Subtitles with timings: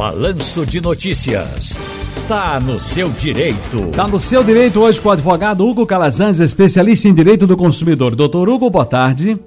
[0.00, 1.76] Balanço de Notícias.
[2.26, 3.90] Tá no seu direito.
[3.94, 8.16] Tá no seu direito hoje com o advogado Hugo Calazans, especialista em direito do consumidor.
[8.16, 9.38] Doutor Hugo, boa tarde.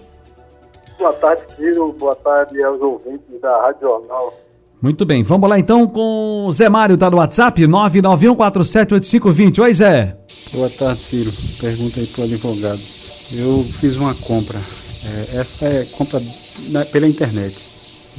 [0.99, 1.95] Boa tarde, Ciro.
[1.97, 4.31] Boa tarde aos ouvintes da Rádio Jornal.
[4.79, 9.57] Muito bem, vamos lá então com o Zé Mário, tá no WhatsApp, 991478520.
[9.57, 10.15] Oi, Zé.
[10.53, 11.31] Boa tarde, Ciro.
[11.59, 12.79] Pergunta aí pro advogado.
[13.31, 14.59] Eu fiz uma compra.
[14.59, 16.21] É, essa é compra
[16.69, 17.57] na, pela internet.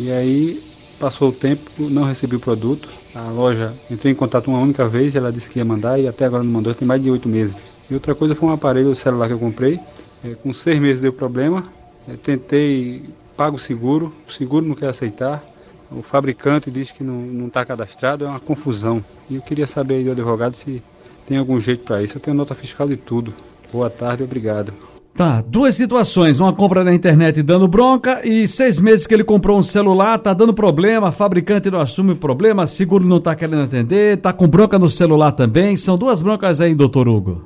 [0.00, 0.60] E aí
[0.98, 2.88] passou o tempo, não recebi o produto.
[3.14, 6.24] A loja entrou em contato uma única vez, ela disse que ia mandar e até
[6.24, 7.54] agora não mandou, tem mais de oito meses.
[7.90, 9.78] E outra coisa foi um aparelho celular que eu comprei.
[10.24, 11.64] É, com seis meses deu problema.
[12.08, 13.02] É, tentei,
[13.36, 15.42] pago o seguro, o seguro não quer aceitar.
[15.90, 19.04] O fabricante diz que não está cadastrado, é uma confusão.
[19.30, 20.82] E eu queria saber aí do advogado se
[21.26, 22.16] tem algum jeito para isso.
[22.16, 23.32] Eu tenho nota fiscal de tudo.
[23.72, 24.93] Boa tarde, obrigado.
[25.16, 26.40] Tá, duas situações.
[26.40, 30.34] Uma compra na internet dando bronca e seis meses que ele comprou um celular, tá
[30.34, 34.76] dando problema, fabricante não assume o problema, seguro não tá querendo atender, tá com bronca
[34.76, 35.76] no celular também.
[35.76, 37.44] São duas broncas aí, doutor Hugo.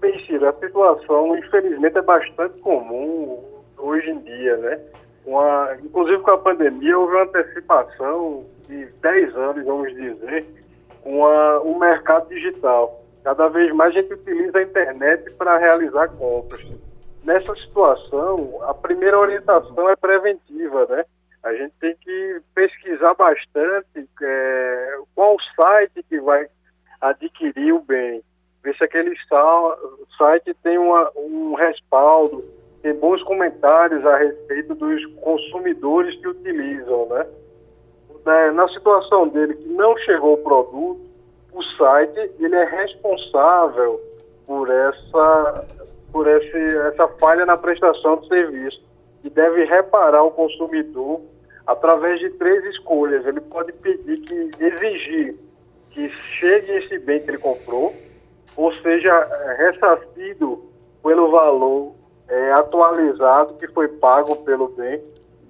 [0.00, 3.40] Bem, Ciro, a situação, infelizmente, é bastante comum
[3.76, 4.78] hoje em dia, né?
[5.26, 10.46] Uma, inclusive com a pandemia, houve uma antecipação de 10 anos, vamos dizer,
[11.02, 12.99] com a, o mercado digital.
[13.22, 16.72] Cada vez mais a gente utiliza a internet para realizar compras.
[17.24, 21.04] Nessa situação, a primeira orientação é preventiva, né?
[21.42, 26.46] A gente tem que pesquisar bastante é, qual site que vai
[27.00, 28.22] adquirir o bem.
[28.62, 29.14] Ver se aquele
[30.18, 32.44] site tem uma, um respaldo,
[32.82, 37.26] tem bons comentários a respeito dos consumidores que utilizam, né?
[38.52, 41.09] Na situação dele que não chegou o produto,
[41.52, 44.00] o site ele é responsável
[44.46, 45.66] por essa
[46.12, 48.82] por esse, essa falha na prestação do serviço
[49.22, 51.20] e deve reparar o consumidor
[51.66, 53.24] através de três escolhas.
[53.26, 55.38] Ele pode pedir que exigir
[55.90, 57.94] que chegue esse bem que ele comprou,
[58.56, 59.12] ou seja,
[59.56, 60.64] ressarcido
[61.02, 61.94] pelo valor
[62.28, 65.02] é, atualizado que foi pago pelo bem,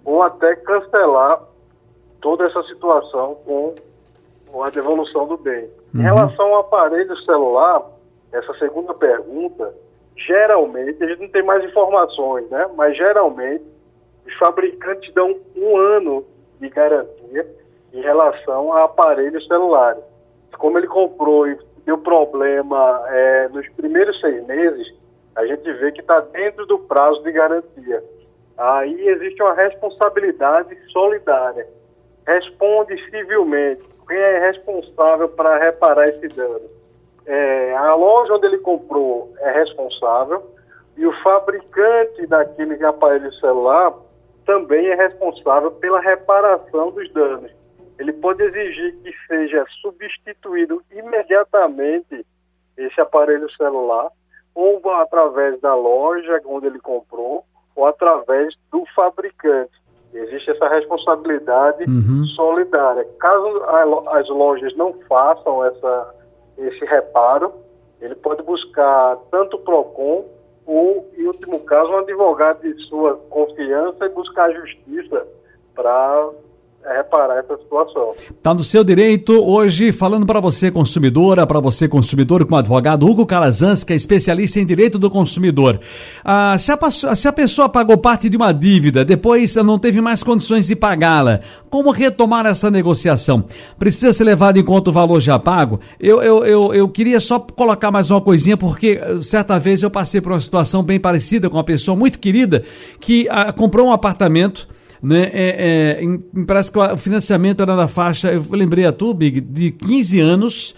[0.04, 1.42] ou até cancelar
[2.20, 3.74] toda essa situação com
[4.62, 5.68] a devolução do bem.
[5.94, 6.00] Uhum.
[6.00, 7.82] Em relação ao aparelho celular,
[8.32, 9.74] essa segunda pergunta,
[10.16, 12.68] geralmente, a gente não tem mais informações, né?
[12.76, 13.64] Mas geralmente
[14.26, 16.24] os fabricantes dão um ano
[16.60, 17.46] de garantia
[17.92, 20.02] em relação a aparelhos celulares.
[20.58, 24.94] Como ele comprou e deu problema é, nos primeiros seis meses,
[25.34, 28.04] a gente vê que está dentro do prazo de garantia.
[28.58, 31.66] Aí existe uma responsabilidade solidária.
[32.26, 33.82] Responde civilmente.
[34.10, 36.69] Quem é responsável para reparar esse dano?
[37.25, 40.50] É, a loja onde ele comprou é responsável
[40.97, 43.94] e o fabricante daquele aparelho celular
[44.44, 47.53] também é responsável pela reparação dos danos.
[48.00, 52.27] Ele pode exigir que seja substituído imediatamente
[52.77, 54.10] esse aparelho celular
[54.56, 57.44] ou através da loja onde ele comprou,
[57.77, 59.79] ou através do fabricante.
[60.12, 62.25] Existe essa responsabilidade uhum.
[62.34, 63.06] solidária.
[63.19, 63.62] Caso
[64.09, 66.15] as lojas não façam essa,
[66.59, 67.53] esse reparo,
[68.00, 70.25] ele pode buscar tanto o PROCON
[70.66, 75.26] ou, em último caso, um advogado de sua confiança e buscar a justiça
[75.75, 76.31] para
[76.84, 78.14] é reparar essa situação.
[78.30, 83.06] Está no seu direito hoje, falando para você consumidora, para você consumidor com o advogado
[83.06, 85.78] Hugo Calazans, que é especialista em direito do consumidor.
[86.24, 90.22] Ah, se, a, se a pessoa pagou parte de uma dívida, depois não teve mais
[90.22, 93.44] condições de pagá-la, como retomar essa negociação?
[93.78, 95.80] Precisa ser levado em conta o valor já pago?
[96.00, 99.91] Eu, eu, eu, eu queria só colocar mais uma coisinha, porque eh, certa vez eu
[99.91, 102.64] passei por uma situação bem parecida com uma pessoa muito querida
[102.98, 104.66] que ah, comprou um apartamento
[105.02, 105.30] né?
[105.32, 109.40] É, é, em, parece que o financiamento era na faixa, eu lembrei a tu, Big,
[109.40, 110.74] de 15 anos,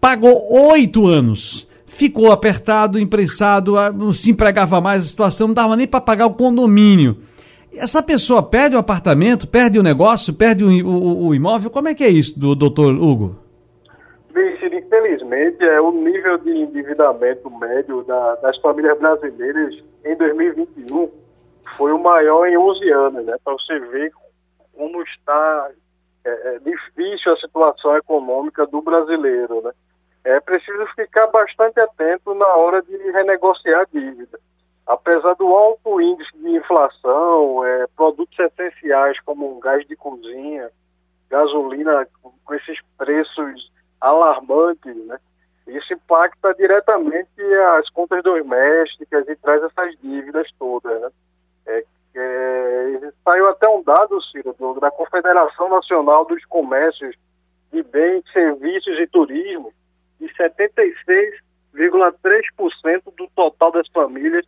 [0.00, 1.68] pagou 8 anos.
[1.86, 6.34] Ficou apertado, imprensado, não se empregava mais, a situação não dava nem para pagar o
[6.34, 7.16] condomínio.
[7.74, 11.70] Essa pessoa perde o apartamento, perde o negócio, perde o, o, o imóvel?
[11.70, 13.36] Como é que é isso, do, doutor Hugo?
[14.32, 19.74] Bem, infelizmente, é o nível de endividamento médio da, das famílias brasileiras
[20.04, 21.08] em 2021
[21.76, 23.36] foi o maior em 11 anos, né?
[23.44, 24.12] Para você ver
[24.72, 25.70] como está
[26.24, 29.72] é, é difícil a situação econômica do brasileiro, né?
[30.24, 34.38] É preciso ficar bastante atento na hora de renegociar a dívida.
[34.86, 40.70] Apesar do alto índice de inflação, é, produtos essenciais como gás de cozinha,
[41.30, 43.70] gasolina com esses preços
[44.00, 45.18] alarmantes, né?
[45.66, 47.42] Isso impacta diretamente
[47.78, 51.08] as contas domésticas e traz essas dívidas todas, né?
[53.24, 57.14] Saiu até um dado, Ciro, da Confederação Nacional dos Comércios
[57.72, 59.70] de Bens, Serviços e Turismo,
[60.18, 64.46] de 76,3% do total das famílias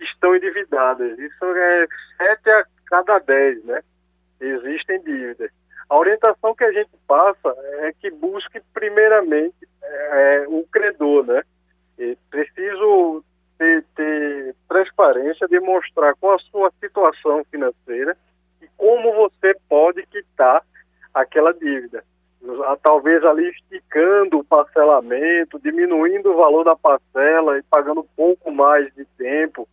[0.00, 1.16] estão endividadas.
[1.18, 1.86] Isso é
[2.16, 3.82] 7 a cada 10, né?
[4.40, 5.50] Existem dívidas.
[5.88, 11.42] A orientação que a gente passa é que busque primeiramente é, o credor, né?
[11.98, 13.22] E preciso
[13.58, 18.16] ter, ter transparência, demonstrar qual a sua situação financeira
[18.62, 20.62] e como você pode quitar
[21.12, 22.04] aquela dívida.
[22.82, 28.92] Talvez ali esticando o parcelamento, diminuindo o valor da parcela e pagando um pouco mais
[28.94, 29.66] de tempo,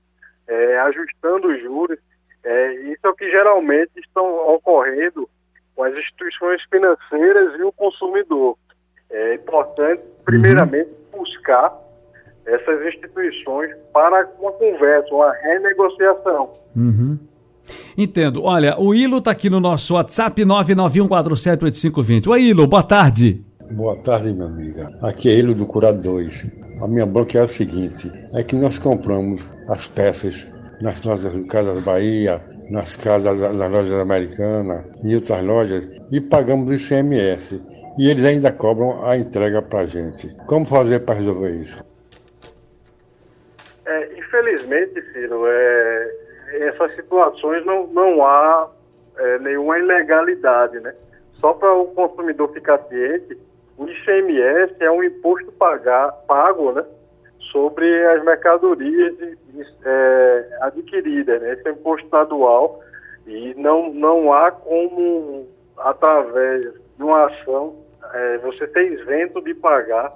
[0.47, 1.99] é, ajustando os juros.
[2.43, 4.25] É, isso é o que geralmente estão
[4.55, 5.29] ocorrendo
[5.75, 8.57] com as instituições financeiras e o consumidor.
[9.09, 11.75] É importante, primeiramente, buscar
[12.45, 16.53] essas instituições para uma conversa, uma renegociação.
[16.75, 17.17] Uhum.
[17.97, 18.43] Entendo.
[18.43, 22.27] Olha, o Ilo está aqui no nosso WhatsApp 991478520.
[22.27, 23.43] Oi, Ilo, boa tarde.
[23.71, 24.89] Boa tarde, minha amiga.
[25.01, 26.51] Aqui é Ilo do Curado 2.
[26.81, 30.47] A minha bronca é o seguinte: é que nós compramos as peças
[30.81, 36.73] nas nossas casas Bahia, nas casas das lojas americanas e outras lojas e pagamos o
[36.73, 37.61] ICMS.
[37.97, 40.33] E eles ainda cobram a entrega para a gente.
[40.47, 41.83] Como fazer para resolver isso?
[44.41, 46.15] Infelizmente, Ciro, é,
[46.61, 48.69] essas situações não, não há
[49.17, 50.95] é, nenhuma ilegalidade, né?
[51.39, 53.37] Só para o consumidor ficar ciente,
[53.77, 56.83] o ICMS é um imposto pagar, pago, né?
[57.51, 59.15] Sobre as mercadorias
[59.85, 61.53] é, adquiridas, né?
[61.53, 62.81] Esse é um imposto estadual
[63.27, 65.47] e não, não há como,
[65.77, 67.75] através de uma ação,
[68.11, 70.11] é, você ser isento de pagar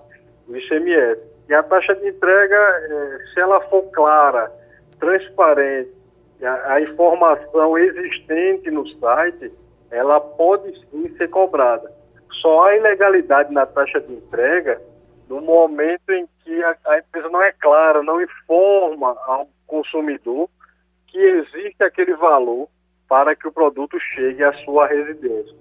[0.48, 1.35] o ICMS.
[1.48, 4.52] E a taxa de entrega, é, se ela for clara,
[5.00, 5.92] transparente,
[6.44, 9.52] a, informação existente no site,
[9.92, 11.92] ela pode sim ser cobrada.
[12.42, 14.82] Só há ilegalidade na taxa de entrega
[15.30, 20.50] no momento em que a, a empresa não é clara, não informa ao consumidor
[21.08, 22.68] que existe aquele valor
[23.08, 25.56] para que o produto chegue à sua residência.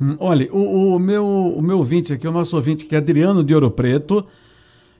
[0.00, 3.44] Hum, olha, o, o, meu, o meu ouvinte aqui, o nosso ouvinte que é Adriano
[3.44, 4.26] de Ouro Preto,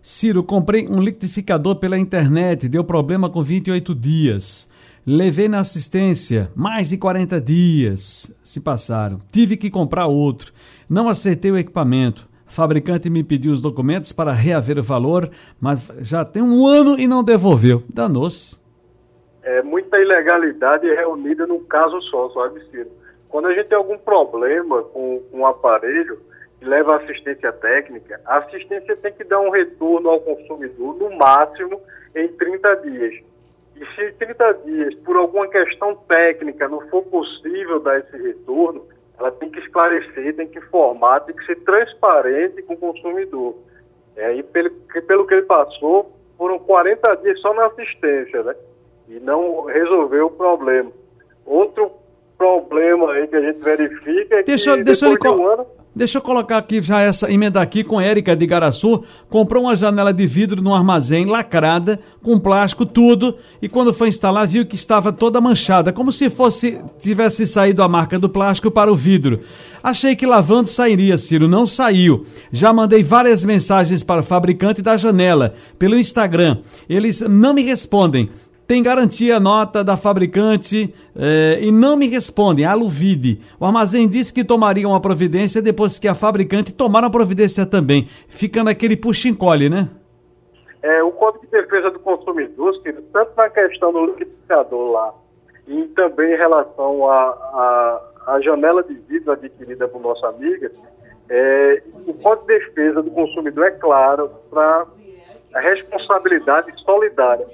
[0.03, 4.71] Ciro, comprei um liquidificador pela internet, deu problema com 28 dias.
[5.07, 9.19] Levei na assistência, mais de 40 dias se passaram.
[9.31, 10.53] Tive que comprar outro.
[10.89, 12.29] Não aceitei o equipamento.
[12.47, 15.31] Fabricante me pediu os documentos para reaver o valor,
[15.61, 17.83] mas já tem um ano e não devolveu.
[17.89, 18.61] Danou-se.
[19.43, 22.91] É muita ilegalidade reunida num caso só, sabe, Ciro?
[23.29, 26.19] Quando a gente tem algum problema com, um aparelho,
[26.61, 31.81] leva assistência técnica, a assistência tem que dar um retorno ao consumidor, no máximo,
[32.15, 33.15] em 30 dias.
[33.77, 38.87] E se em 30 dias, por alguma questão técnica, não for possível dar esse retorno,
[39.19, 43.57] ela tem que esclarecer, tem que informar, tem que ser transparente com o consumidor.
[44.17, 48.55] É, e pelo, pelo que ele passou, foram 40 dias só na assistência, né?
[49.09, 50.93] E não resolveu o problema.
[51.47, 51.91] Outro
[52.37, 56.19] problema aí que a gente verifica é deixa, que deixa depois de um ano Deixa
[56.19, 59.03] eu colocar aqui já essa emenda aqui com Érica de Garaçu.
[59.29, 64.47] Comprou uma janela de vidro num armazém lacrada, com plástico, tudo, e quando foi instalar
[64.47, 68.91] viu que estava toda manchada, como se fosse tivesse saído a marca do plástico para
[68.91, 69.41] o vidro.
[69.83, 72.25] Achei que lavando sairia, Ciro, não saiu.
[72.53, 76.59] Já mandei várias mensagens para o fabricante da janela pelo Instagram.
[76.89, 78.31] Eles não me respondem
[78.71, 82.65] tem garantia nota da fabricante eh, e não me respondem.
[82.65, 83.41] A Luvide.
[83.59, 88.09] O armazém disse que tomaria uma providência depois que a fabricante tomar a providência também.
[88.29, 89.89] Fica naquele puxa-encolhe, né?
[90.85, 92.73] É, o Código de Defesa do Consumidor,
[93.13, 95.15] tanto na questão do liquidificador lá
[95.67, 97.25] e também em relação à
[98.25, 100.71] a, a, janela de vidro adquirida por nossa amiga,
[101.29, 104.87] é, o Código de Defesa do Consumidor é claro para
[105.55, 107.47] a responsabilidade solidária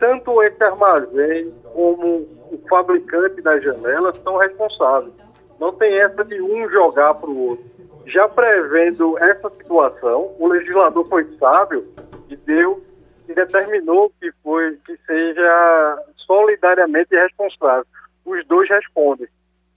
[0.00, 5.12] tanto esse armazém como o fabricante das janelas são responsáveis.
[5.60, 7.64] Não tem essa de um jogar para o outro.
[8.06, 11.86] Já prevendo essa situação, o legislador foi sábio
[12.28, 12.82] e deu
[13.28, 17.86] e determinou que foi que seja solidariamente responsável.
[18.24, 19.28] Os dois respondem.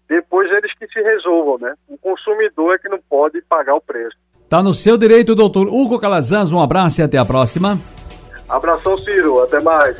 [0.08, 1.75] Depois eles que se resolvam, né?
[1.88, 4.18] O consumidor é que não pode pagar o preço.
[4.50, 6.51] Tá no seu direito, doutor Hugo Calazans.
[6.51, 7.77] Um abraço e até a próxima.
[8.50, 9.42] Abração, Ciro.
[9.42, 9.98] Até mais.